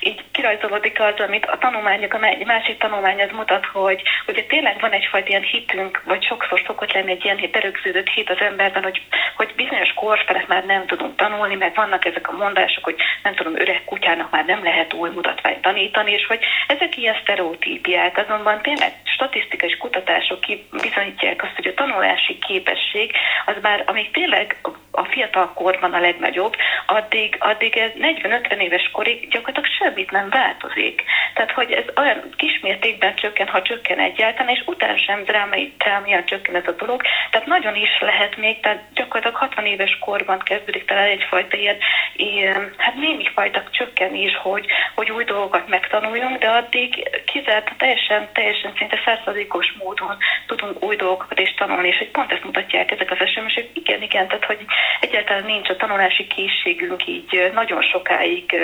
így 0.00 0.24
kirajzolódik 0.32 1.00
az, 1.00 1.20
amit 1.26 1.46
a 1.46 1.58
tanulmányok, 1.58 2.14
a 2.14 2.18
másik 2.44 2.78
tanulmány 2.78 3.22
az 3.22 3.30
mutat, 3.32 3.66
hogy 3.66 4.02
ugye 4.26 4.42
tényleg 4.42 4.80
van 4.80 4.92
egyfajta 4.92 5.28
ilyen 5.28 5.42
hitünk, 5.42 6.02
vagy 6.04 6.24
sokszor 6.24 6.62
szokott 6.66 6.92
lenni 6.92 7.10
egy 7.10 7.24
ilyen 7.24 7.48
berögződött 7.52 8.08
hit 8.08 8.30
az 8.30 8.40
emberben, 8.40 8.82
hogy, 8.82 9.02
hogy 9.36 9.52
bizonyos 9.56 9.92
kor 9.94 10.22
felett 10.26 10.48
már 10.48 10.64
nem 10.64 10.86
tudunk 10.86 11.16
tanulni, 11.16 11.54
meg 11.54 11.74
vannak 11.74 12.04
ezek 12.04 12.28
a 12.28 12.36
mondások, 12.36 12.84
hogy 12.84 12.96
nem 13.22 13.34
tudom, 13.34 13.60
öreg 13.60 13.84
kutyának 13.84 14.30
már 14.30 14.44
nem 14.44 14.62
lehet 14.62 14.92
új 14.92 15.10
mutatványt 15.10 15.62
tanítani, 15.62 16.12
és 16.12 16.26
hogy 16.26 16.40
ezek 16.66 16.96
ilyen 16.96 17.16
sztereotípiák, 17.22 18.18
azonban 18.18 18.62
tényleg 18.62 18.92
statisztikai 19.04 19.76
kutatások 19.76 20.38
bizonyítják 20.70 21.42
azt, 21.42 21.54
hogy 21.54 21.66
a 21.66 21.74
tanulási 21.74 22.38
képesség 22.76 23.10
az 23.46 23.54
már, 23.62 23.84
amíg 23.86 24.10
tényleg 24.10 24.56
a 24.96 25.04
fiatal 25.04 25.52
korban 25.52 25.92
a 25.92 26.00
legnagyobb, 26.00 26.54
addig, 26.86 27.36
addig 27.38 27.76
ez 27.76 27.90
40-50 27.98 28.58
éves 28.58 28.90
korig 28.92 29.28
gyakorlatilag 29.28 29.70
semmit 29.78 30.10
nem 30.10 30.28
változik. 30.28 31.02
Tehát, 31.34 31.50
hogy 31.50 31.72
ez 31.72 31.84
olyan 31.96 32.30
kismértékben 32.36 33.14
csökken, 33.14 33.48
ha 33.48 33.62
csökken 33.62 33.98
egyáltalán, 33.98 34.54
és 34.54 34.62
utána 34.66 34.98
sem 34.98 35.24
drámai, 35.24 35.74
drámaian 35.78 36.24
csökken 36.24 36.54
ez 36.54 36.66
a 36.66 36.72
dolog. 36.72 37.02
Tehát 37.30 37.46
nagyon 37.46 37.76
is 37.76 38.00
lehet 38.00 38.36
még, 38.36 38.60
tehát 38.60 38.82
gyakorlatilag 38.94 39.36
60 39.36 39.66
éves 39.66 39.98
korban 40.00 40.38
kezdődik 40.38 40.84
talán 40.84 41.08
egyfajta 41.08 41.56
ilyen, 41.56 41.76
ilyen 42.16 42.74
hát 42.76 42.94
némi 42.94 43.28
fajta 43.34 43.62
csökkenés, 43.70 44.36
hogy, 44.42 44.66
hogy 44.94 45.10
új 45.10 45.24
dolgokat 45.24 45.68
megtanuljunk, 45.68 46.38
de 46.38 46.48
addig 46.48 47.08
kizárt, 47.24 47.72
teljesen, 47.78 48.28
teljesen 48.32 48.72
szinte 48.76 49.00
százszerzékos 49.04 49.74
módon 49.78 50.16
tudunk 50.46 50.84
új 50.84 50.96
dolgokat 50.96 51.40
is 51.40 51.54
tanulni, 51.54 51.88
és 51.88 51.98
hogy 51.98 52.10
pont 52.10 52.32
ezt 52.32 52.44
mutatják 52.44 52.90
ezek 52.90 53.10
az 53.10 53.28
SMS-ek. 53.28 53.66
Igen, 53.72 54.02
igen, 54.02 54.28
tehát 54.28 54.44
hogy 54.44 54.64
egyáltalán 55.00 55.44
nincs 55.44 55.68
a 55.68 55.76
tanulási 55.76 56.26
készségünk 56.26 57.06
így 57.06 57.50
nagyon 57.54 57.82
sokáig 57.82 58.54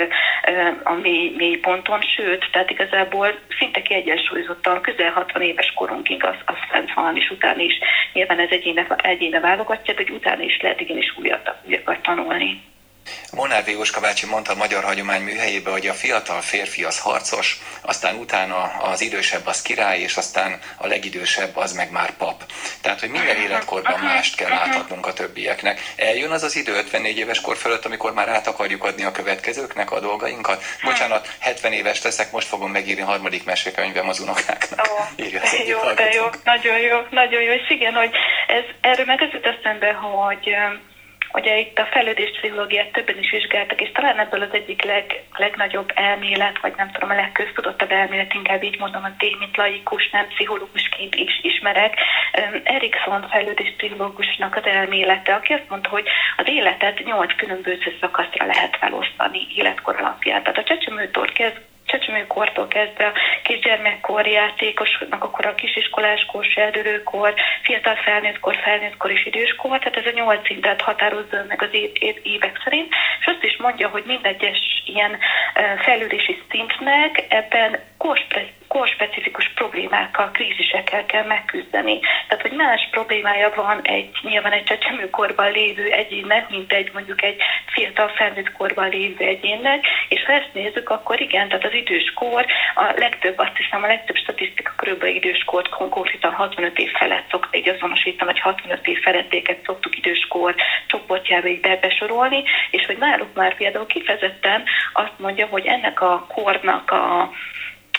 a 0.83 0.93
mély, 0.93 1.33
mély 1.37 1.57
ponton, 1.57 2.01
sőt, 2.01 2.49
tehát 2.51 2.69
igazából 2.69 3.39
szinte 3.59 3.81
kiegyensúlyozottan 3.81 4.81
közel 4.81 5.11
60 5.11 5.41
éves 5.41 5.73
korunkig 5.75 6.23
az, 6.23 6.35
az 6.45 6.55
fent 6.69 6.93
van, 6.93 7.17
és 7.17 7.29
utána 7.29 7.61
is 7.61 7.79
nyilván 8.13 8.39
ez 8.39 8.49
egyéne, 8.49 8.85
egyéne 8.97 9.39
válogatja, 9.39 9.93
de 9.93 10.03
hogy 10.05 10.15
utána 10.15 10.41
is 10.43 10.61
lehet 10.61 10.81
igenis 10.81 11.17
újat, 11.17 11.55
újakat 11.67 12.01
tanulni. 12.01 12.72
Monárd 13.31 13.67
Jóska 13.67 13.99
bácsi 13.99 14.25
mondta 14.25 14.51
a 14.51 14.55
Magyar 14.55 14.83
Hagyomány 14.83 15.21
műhelyébe, 15.21 15.71
hogy 15.71 15.87
a 15.87 15.93
fiatal 15.93 16.41
férfi 16.41 16.83
az 16.83 16.99
harcos, 16.99 17.61
aztán 17.81 18.15
utána 18.15 18.61
az 18.63 19.01
idősebb 19.01 19.45
az 19.45 19.61
király, 19.61 19.99
és 19.99 20.17
aztán 20.17 20.59
a 20.77 20.87
legidősebb 20.87 21.57
az 21.57 21.73
meg 21.73 21.91
már 21.91 22.17
pap. 22.17 22.43
Tehát, 22.81 22.99
hogy 22.99 23.09
minden 23.09 23.37
életkorban 23.37 23.99
mást 23.99 24.35
kell 24.35 24.51
átadnunk 24.51 25.05
a 25.05 25.13
többieknek. 25.13 25.79
Eljön 25.95 26.31
az 26.31 26.43
az 26.43 26.55
idő 26.55 26.73
54 26.73 27.17
éves 27.17 27.41
kor 27.41 27.57
fölött, 27.57 27.85
amikor 27.85 28.13
már 28.13 28.29
át 28.29 28.47
akarjuk 28.47 28.83
adni 28.83 29.03
a 29.03 29.11
következőknek 29.11 29.91
a 29.91 29.99
dolgainkat. 29.99 30.63
Bocsánat, 30.83 31.35
70 31.39 31.73
éves 31.73 32.01
leszek, 32.01 32.31
most 32.31 32.47
fogom 32.47 32.71
megírni 32.71 33.01
a 33.01 33.05
harmadik 33.05 33.43
mesekönyvem 33.45 34.09
az 34.09 34.19
unokáknak. 34.19 34.87
Ó, 34.91 35.03
Írja 35.23 35.41
az 35.41 35.53
jó, 35.67 35.79
de 35.95 36.09
jó, 36.13 36.25
nagyon 36.43 36.79
jó, 36.79 36.99
nagyon 37.09 37.41
jó, 37.41 37.51
és 37.51 37.69
igen, 37.69 37.93
hogy 37.93 38.11
ez, 38.47 38.63
erről 38.81 39.05
meg 39.05 39.21
az 39.21 39.39
eszembe, 39.43 39.91
hogy 39.91 40.55
Ugye 41.33 41.59
itt 41.59 41.77
a 41.79 41.85
fejlődés 41.91 42.31
pszichológiát 42.37 42.91
többen 42.91 43.17
is 43.17 43.31
vizsgáltak, 43.31 43.81
és 43.81 43.91
talán 43.91 44.19
ebből 44.19 44.41
az 44.41 44.53
egyik 44.53 44.83
leg, 44.83 45.23
legnagyobb 45.35 45.91
elmélet, 45.95 46.59
vagy 46.59 46.73
nem 46.77 46.91
tudom, 46.91 47.09
a 47.09 47.15
legköztudottabb 47.15 47.91
elmélet, 47.91 48.33
inkább 48.33 48.63
így 48.63 48.79
mondom, 48.79 49.03
a 49.03 49.15
tény, 49.17 49.35
mint 49.39 49.57
laikus, 49.57 50.09
nem 50.09 50.27
pszichológusként 50.27 51.15
is 51.15 51.39
ismerek. 51.41 51.95
Erikson 52.63 53.27
fejlődés 53.29 53.73
pszichológusnak 53.77 54.55
az 54.55 54.65
elmélete, 54.65 55.33
aki 55.33 55.53
azt 55.53 55.69
mondta, 55.69 55.89
hogy 55.89 56.07
az 56.37 56.47
életet 56.47 57.03
nyolc 57.03 57.35
különböző 57.35 57.97
szakaszra 58.01 58.45
lehet 58.45 58.77
felosztani 58.77 59.47
életkor 59.55 59.95
alapján. 59.95 60.43
Tehát 60.43 60.57
a 60.57 60.63
csecsemőtől 60.63 61.33
kezd 61.33 61.61
csecsemőkortól 61.93 62.67
kezdve 62.67 63.05
a 63.05 63.13
kisgyermekkor, 63.43 64.27
játékosnak, 64.27 65.23
akkor 65.23 65.45
a 65.45 65.55
kisiskoláskor, 65.55 66.43
serdülőkor, 66.45 67.33
fiatal 67.63 67.95
felnőttkor, 67.95 68.55
felnőttkor 68.55 69.11
és 69.11 69.25
időskor, 69.25 69.79
tehát 69.79 69.97
ez 69.97 70.13
a 70.13 70.17
nyolc 70.19 70.45
szintet 70.45 70.81
határozza 70.81 71.45
meg 71.47 71.61
az 71.61 71.69
év, 71.71 71.89
év, 71.93 72.15
évek 72.23 72.61
szerint, 72.63 72.93
és 73.19 73.25
azt 73.25 73.43
is 73.43 73.57
mondja, 73.57 73.87
hogy 73.87 74.03
mindegyes 74.05 74.83
ilyen 74.85 75.17
eh, 75.53 75.77
fejlődési 75.77 76.41
szintnek 76.49 77.25
ebben 77.29 77.79
korspre- 77.97 78.62
korspecifikus 78.73 79.51
problémákkal, 79.55 80.31
krízisekkel 80.31 81.05
kell 81.05 81.25
megküzdeni. 81.25 81.99
Tehát, 82.27 82.41
hogy 82.47 82.51
más 82.51 82.87
problémája 82.91 83.51
van 83.55 83.81
egy 83.81 84.09
nyilván 84.21 84.51
egy 84.51 84.63
csecsemőkorban 84.63 85.51
lévő 85.51 85.91
egyénnek, 85.91 86.49
mint 86.49 86.71
egy 86.73 86.89
mondjuk 86.93 87.23
egy 87.23 87.41
fiatal 87.65 88.07
felnőtt 88.07 88.51
korban 88.51 88.89
lévő 88.89 89.25
egyénnek, 89.25 89.85
és 90.09 90.23
ha 90.25 90.33
ezt 90.33 90.53
nézzük, 90.53 90.89
akkor 90.89 91.21
igen, 91.21 91.47
tehát 91.47 91.65
az 91.65 91.73
időskor, 91.73 92.45
a 92.75 92.93
legtöbb, 92.95 93.37
azt 93.37 93.57
hiszem, 93.57 93.83
a 93.83 93.87
legtöbb 93.87 94.15
statisztika 94.15 94.73
körülbelül 94.77 95.15
időskort 95.15 95.69
konkrétan 95.69 96.33
65 96.33 96.77
év 96.79 96.91
felett 96.91 97.29
szokta 97.29 97.57
így 97.57 97.69
azonosítani, 97.69 98.31
vagy 98.31 98.39
65 98.39 98.87
év 98.87 99.01
felettéket 99.01 99.65
szoktuk 99.65 99.97
időskor 99.97 100.55
csoportjába 100.87 101.47
így 101.47 101.59
be- 101.59 101.77
besorolni, 101.81 102.43
és 102.71 102.85
hogy 102.85 102.97
náluk 102.97 103.33
már 103.33 103.55
például 103.55 103.85
kifejezetten 103.85 104.63
azt 104.93 105.17
mondja, 105.17 105.45
hogy 105.45 105.65
ennek 105.65 106.01
a 106.01 106.25
kornak 106.27 106.91
a 106.91 107.31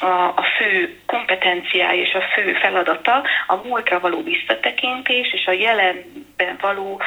a, 0.00 0.32
a 0.36 0.44
fő 0.58 0.98
kompetenciája 1.06 2.02
és 2.02 2.14
a 2.14 2.22
fő 2.34 2.52
feladata 2.52 3.22
a 3.46 3.56
múltra 3.64 4.00
való 4.00 4.22
visszatekintés 4.22 5.32
és 5.32 5.46
a 5.46 5.52
jelenben 6.38 6.58
való 6.60 7.00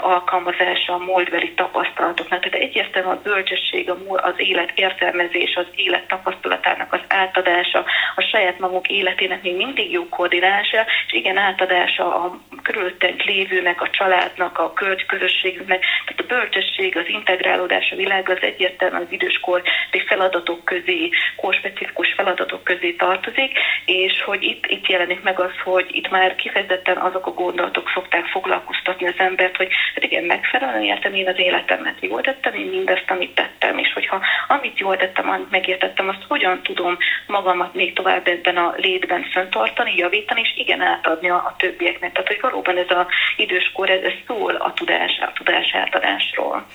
alkalmazása 0.00 0.92
a 0.92 0.98
múltbeli 0.98 1.52
tapasztalatoknak. 1.52 2.40
Tehát 2.40 2.66
egyértelműen 2.66 3.16
a 3.16 3.20
bölcsesség, 3.22 3.90
az 4.16 4.34
élet 4.36 4.70
értelmezés, 4.74 5.56
az 5.56 5.66
élet 5.74 6.06
tapasztalatának 6.06 6.92
az 6.92 7.00
átadása, 7.08 7.84
a 8.16 8.20
saját 8.20 8.58
maguk 8.58 8.88
életének 8.88 9.42
még 9.42 9.56
mindig 9.56 9.90
jó 9.90 10.08
koordinálása, 10.08 10.86
és 11.06 11.12
igen, 11.12 11.36
átadása 11.36 12.24
a 12.24 12.40
körülöttünk 12.62 13.22
lévőnek, 13.22 13.82
a 13.82 13.90
családnak, 13.90 14.58
a 14.58 14.72
költ 14.72 15.06
közösségünknek, 15.06 15.84
tehát 16.04 16.20
a 16.20 16.34
bölcsesség, 16.34 16.96
az 16.96 17.08
integrálódás 17.08 17.90
a 17.90 17.96
világ 17.96 18.28
az 18.28 18.38
egyértelműen 18.40 19.02
az 19.02 19.12
időskori 19.12 19.62
feladatok 20.06 20.64
közé, 20.64 21.10
korspecifikus 21.36 22.12
feladatok 22.16 22.64
közé 22.64 22.92
tartozik, 22.92 23.58
és 23.84 24.22
hogy 24.22 24.42
itt, 24.42 24.66
itt 24.66 24.86
jelenik 24.86 25.22
meg 25.22 25.40
az, 25.40 25.52
hogy 25.64 25.86
itt 25.90 26.10
már 26.10 26.34
kifejezetten 26.34 26.96
azok 26.96 27.26
a 27.26 27.30
gondolatok 27.30 27.90
szokták 27.94 28.26
foglalkoztatni 28.70 29.06
az 29.06 29.26
embert, 29.26 29.56
hogy 29.56 29.68
hát 29.94 30.04
igen, 30.04 30.24
megfelelően 30.24 30.82
éltem 30.82 31.14
én 31.14 31.28
az 31.28 31.38
életemet, 31.38 31.96
jól 32.00 32.20
tettem 32.20 32.54
én 32.54 32.66
mindezt, 32.66 33.10
amit 33.10 33.34
tettem, 33.34 33.78
és 33.78 33.92
hogyha 33.92 34.20
amit 34.48 34.78
jól 34.78 34.96
tettem, 34.96 35.28
amit 35.28 35.50
megértettem, 35.50 36.08
azt 36.08 36.24
hogyan 36.28 36.62
tudom 36.62 36.96
magamat 37.26 37.74
még 37.74 37.92
tovább 37.92 38.26
ebben 38.26 38.56
a 38.56 38.74
létben 38.76 39.22
fenntartani, 39.32 39.96
javítani, 39.96 40.40
és 40.40 40.52
igen, 40.56 40.80
átadni 40.80 41.30
a, 41.30 41.34
a 41.34 41.54
többieknek. 41.58 42.12
Tehát, 42.12 42.28
hogy 42.28 42.40
valóban 42.40 42.76
ez 42.76 42.90
az 42.90 43.06
időskor, 43.36 43.90
ez, 43.90 44.02
ez 44.02 44.12
szól 44.26 44.54
a 44.54 44.72
tudás, 44.72 45.18
a 45.20 45.32
tudás 45.34 45.74
átadásról. 45.74 46.66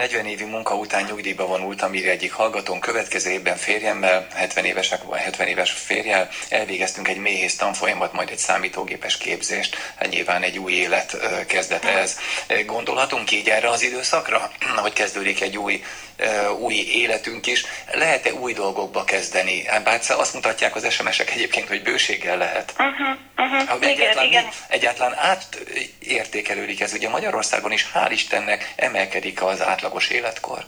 40 0.00 0.26
évi 0.26 0.44
munka 0.44 0.74
után 0.74 1.04
nyugdíjba 1.04 1.46
vonultam, 1.46 1.94
írja 1.94 2.10
egyik 2.10 2.32
hallgatón, 2.32 2.80
következő 2.80 3.30
évben 3.30 3.56
férjemmel, 3.56 4.26
70 4.34 4.64
évesek 4.64 5.02
vagy 5.02 5.20
70 5.20 5.46
éves 5.46 5.70
férjel, 5.70 6.28
elvégeztünk 6.48 7.08
egy 7.08 7.16
méhész 7.16 7.56
tanfolyamat, 7.56 8.12
majd 8.12 8.30
egy 8.30 8.38
számítógépes 8.38 9.16
képzést, 9.16 9.76
hát 9.96 10.08
nyilván 10.08 10.42
egy 10.42 10.58
új 10.58 10.72
élet 10.72 11.16
kezdete 11.46 11.88
ez. 11.88 12.18
Gondolhatunk 12.66 13.30
így 13.30 13.48
erre 13.48 13.68
az 13.68 13.82
időszakra, 13.82 14.50
hogy 14.76 14.92
kezdődik 14.92 15.40
egy 15.40 15.56
új, 15.56 15.82
új 16.58 16.74
életünk 16.74 17.46
is. 17.46 17.64
Lehet-e 17.92 18.34
új 18.34 18.52
dolgokba 18.52 19.04
kezdeni? 19.04 19.62
Bár 19.84 20.00
azt 20.08 20.34
mutatják 20.34 20.76
az 20.76 20.92
SMS-ek 20.92 21.30
egyébként, 21.30 21.68
hogy 21.68 21.82
bőséggel 21.82 22.36
lehet. 22.36 22.74
Uh-huh, 22.78 23.16
uh-huh. 23.36 23.88
Egyáltalán, 23.88 24.26
igen, 24.26 24.42
igen. 24.42 24.52
egyáltalán 24.68 25.14
átértékelődik 25.18 26.80
ez. 26.80 26.92
Ugye 26.92 27.08
Magyarországon 27.08 27.72
is 27.72 27.86
hál' 27.94 28.08
Istennek 28.10 28.72
emelkedik 28.76 29.42
az 29.42 29.62
átlagos 29.90 30.08
életkor. 30.08 30.64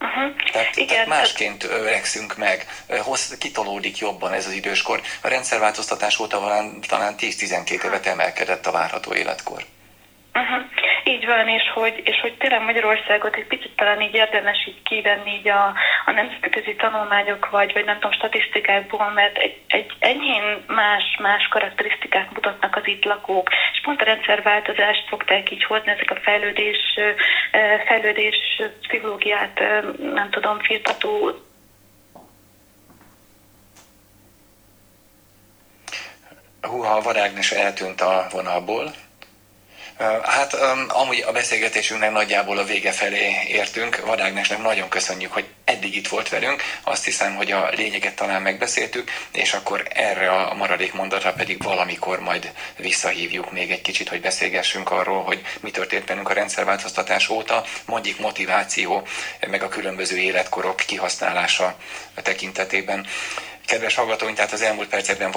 Uh-huh. 0.00 0.50
Tehát, 0.52 0.76
Igen, 0.76 0.88
tehát 0.88 1.06
másként 1.06 1.64
öregszünk 1.64 2.36
meg, 2.36 2.66
hossz, 3.02 3.32
kitolódik 3.38 3.98
jobban 3.98 4.32
ez 4.32 4.46
az 4.46 4.52
időskor. 4.52 5.00
A 5.20 5.28
rendszerváltoztatás 5.28 6.18
óta 6.18 6.38
talán 6.88 7.14
10-12 7.18 7.84
évet 7.84 8.06
emelkedett 8.06 8.66
a 8.66 8.70
várható 8.70 9.14
életkor. 9.14 9.64
Uh-huh. 10.38 10.62
Így 11.04 11.26
van, 11.26 11.48
és 11.48 11.62
hogy, 11.74 12.00
és 12.04 12.20
hogy 12.20 12.34
tényleg 12.34 12.62
Magyarországot 12.62 13.34
egy 13.36 13.46
picit 13.46 13.76
talán 13.76 14.00
így 14.00 14.14
érdemes 14.14 14.66
így 14.68 14.82
kivenni 14.82 15.30
így 15.30 15.48
a, 15.48 15.74
a 16.06 16.10
nemzetközi 16.10 16.74
tanulmányok, 16.74 17.50
vagy, 17.50 17.72
vagy 17.72 17.84
nem 17.84 17.94
tudom, 17.94 18.12
statisztikákból, 18.12 19.10
mert 19.14 19.36
egy, 19.38 19.56
egy 19.66 19.92
enyhén 19.98 20.64
más, 20.66 21.04
más 21.18 21.48
karakterisztikák 21.48 22.30
mutatnak 22.30 22.76
az 22.76 22.86
itt 22.86 23.04
lakók, 23.04 23.48
és 23.72 23.80
pont 23.82 24.00
a 24.00 24.04
rendszerváltozást 24.04 25.08
fogták 25.08 25.50
így 25.50 25.64
hozni, 25.64 25.90
ezek 25.90 26.10
a 26.10 26.20
fejlődés, 26.22 26.98
fejlődés 27.86 28.62
pszichológiát, 28.82 29.60
nem 29.98 30.30
tudom, 30.30 30.58
firtató 30.60 31.32
Húha, 36.60 36.94
a 36.94 37.00
Varágnes 37.02 37.50
eltűnt 37.50 38.00
a 38.00 38.26
vonalból. 38.30 38.92
Hát 40.22 40.54
amúgy 40.88 41.24
a 41.26 41.32
beszélgetésünknek 41.32 42.12
nagyjából 42.12 42.58
a 42.58 42.64
vége 42.64 42.92
felé 42.92 43.32
értünk. 43.48 44.00
Vadágnesnek 44.06 44.58
nagyon 44.58 44.88
köszönjük, 44.88 45.32
hogy 45.32 45.46
eddig 45.64 45.96
itt 45.96 46.08
volt 46.08 46.28
velünk. 46.28 46.62
Azt 46.82 47.04
hiszem, 47.04 47.34
hogy 47.34 47.52
a 47.52 47.68
lényeget 47.76 48.14
talán 48.14 48.42
megbeszéltük, 48.42 49.10
és 49.32 49.52
akkor 49.52 49.82
erre 49.94 50.30
a 50.30 50.54
maradék 50.54 50.92
mondatra 50.92 51.32
pedig 51.32 51.62
valamikor 51.62 52.20
majd 52.20 52.52
visszahívjuk 52.76 53.52
még 53.52 53.70
egy 53.70 53.82
kicsit, 53.82 54.08
hogy 54.08 54.20
beszélgessünk 54.20 54.90
arról, 54.90 55.22
hogy 55.22 55.42
mi 55.60 55.70
történt 55.70 56.04
bennünk 56.04 56.28
a 56.28 56.34
rendszerváltoztatás 56.34 57.28
óta, 57.28 57.64
mondjuk 57.86 58.18
motiváció, 58.18 59.06
meg 59.48 59.62
a 59.62 59.68
különböző 59.68 60.16
életkorok 60.16 60.76
kihasználása 60.76 61.76
tekintetében. 62.22 63.06
Kedves 63.66 63.94
hallgatóink, 63.94 64.36
tehát 64.36 64.52
az 64.52 64.62
elmúlt 64.62 64.88
percekben 64.88 65.30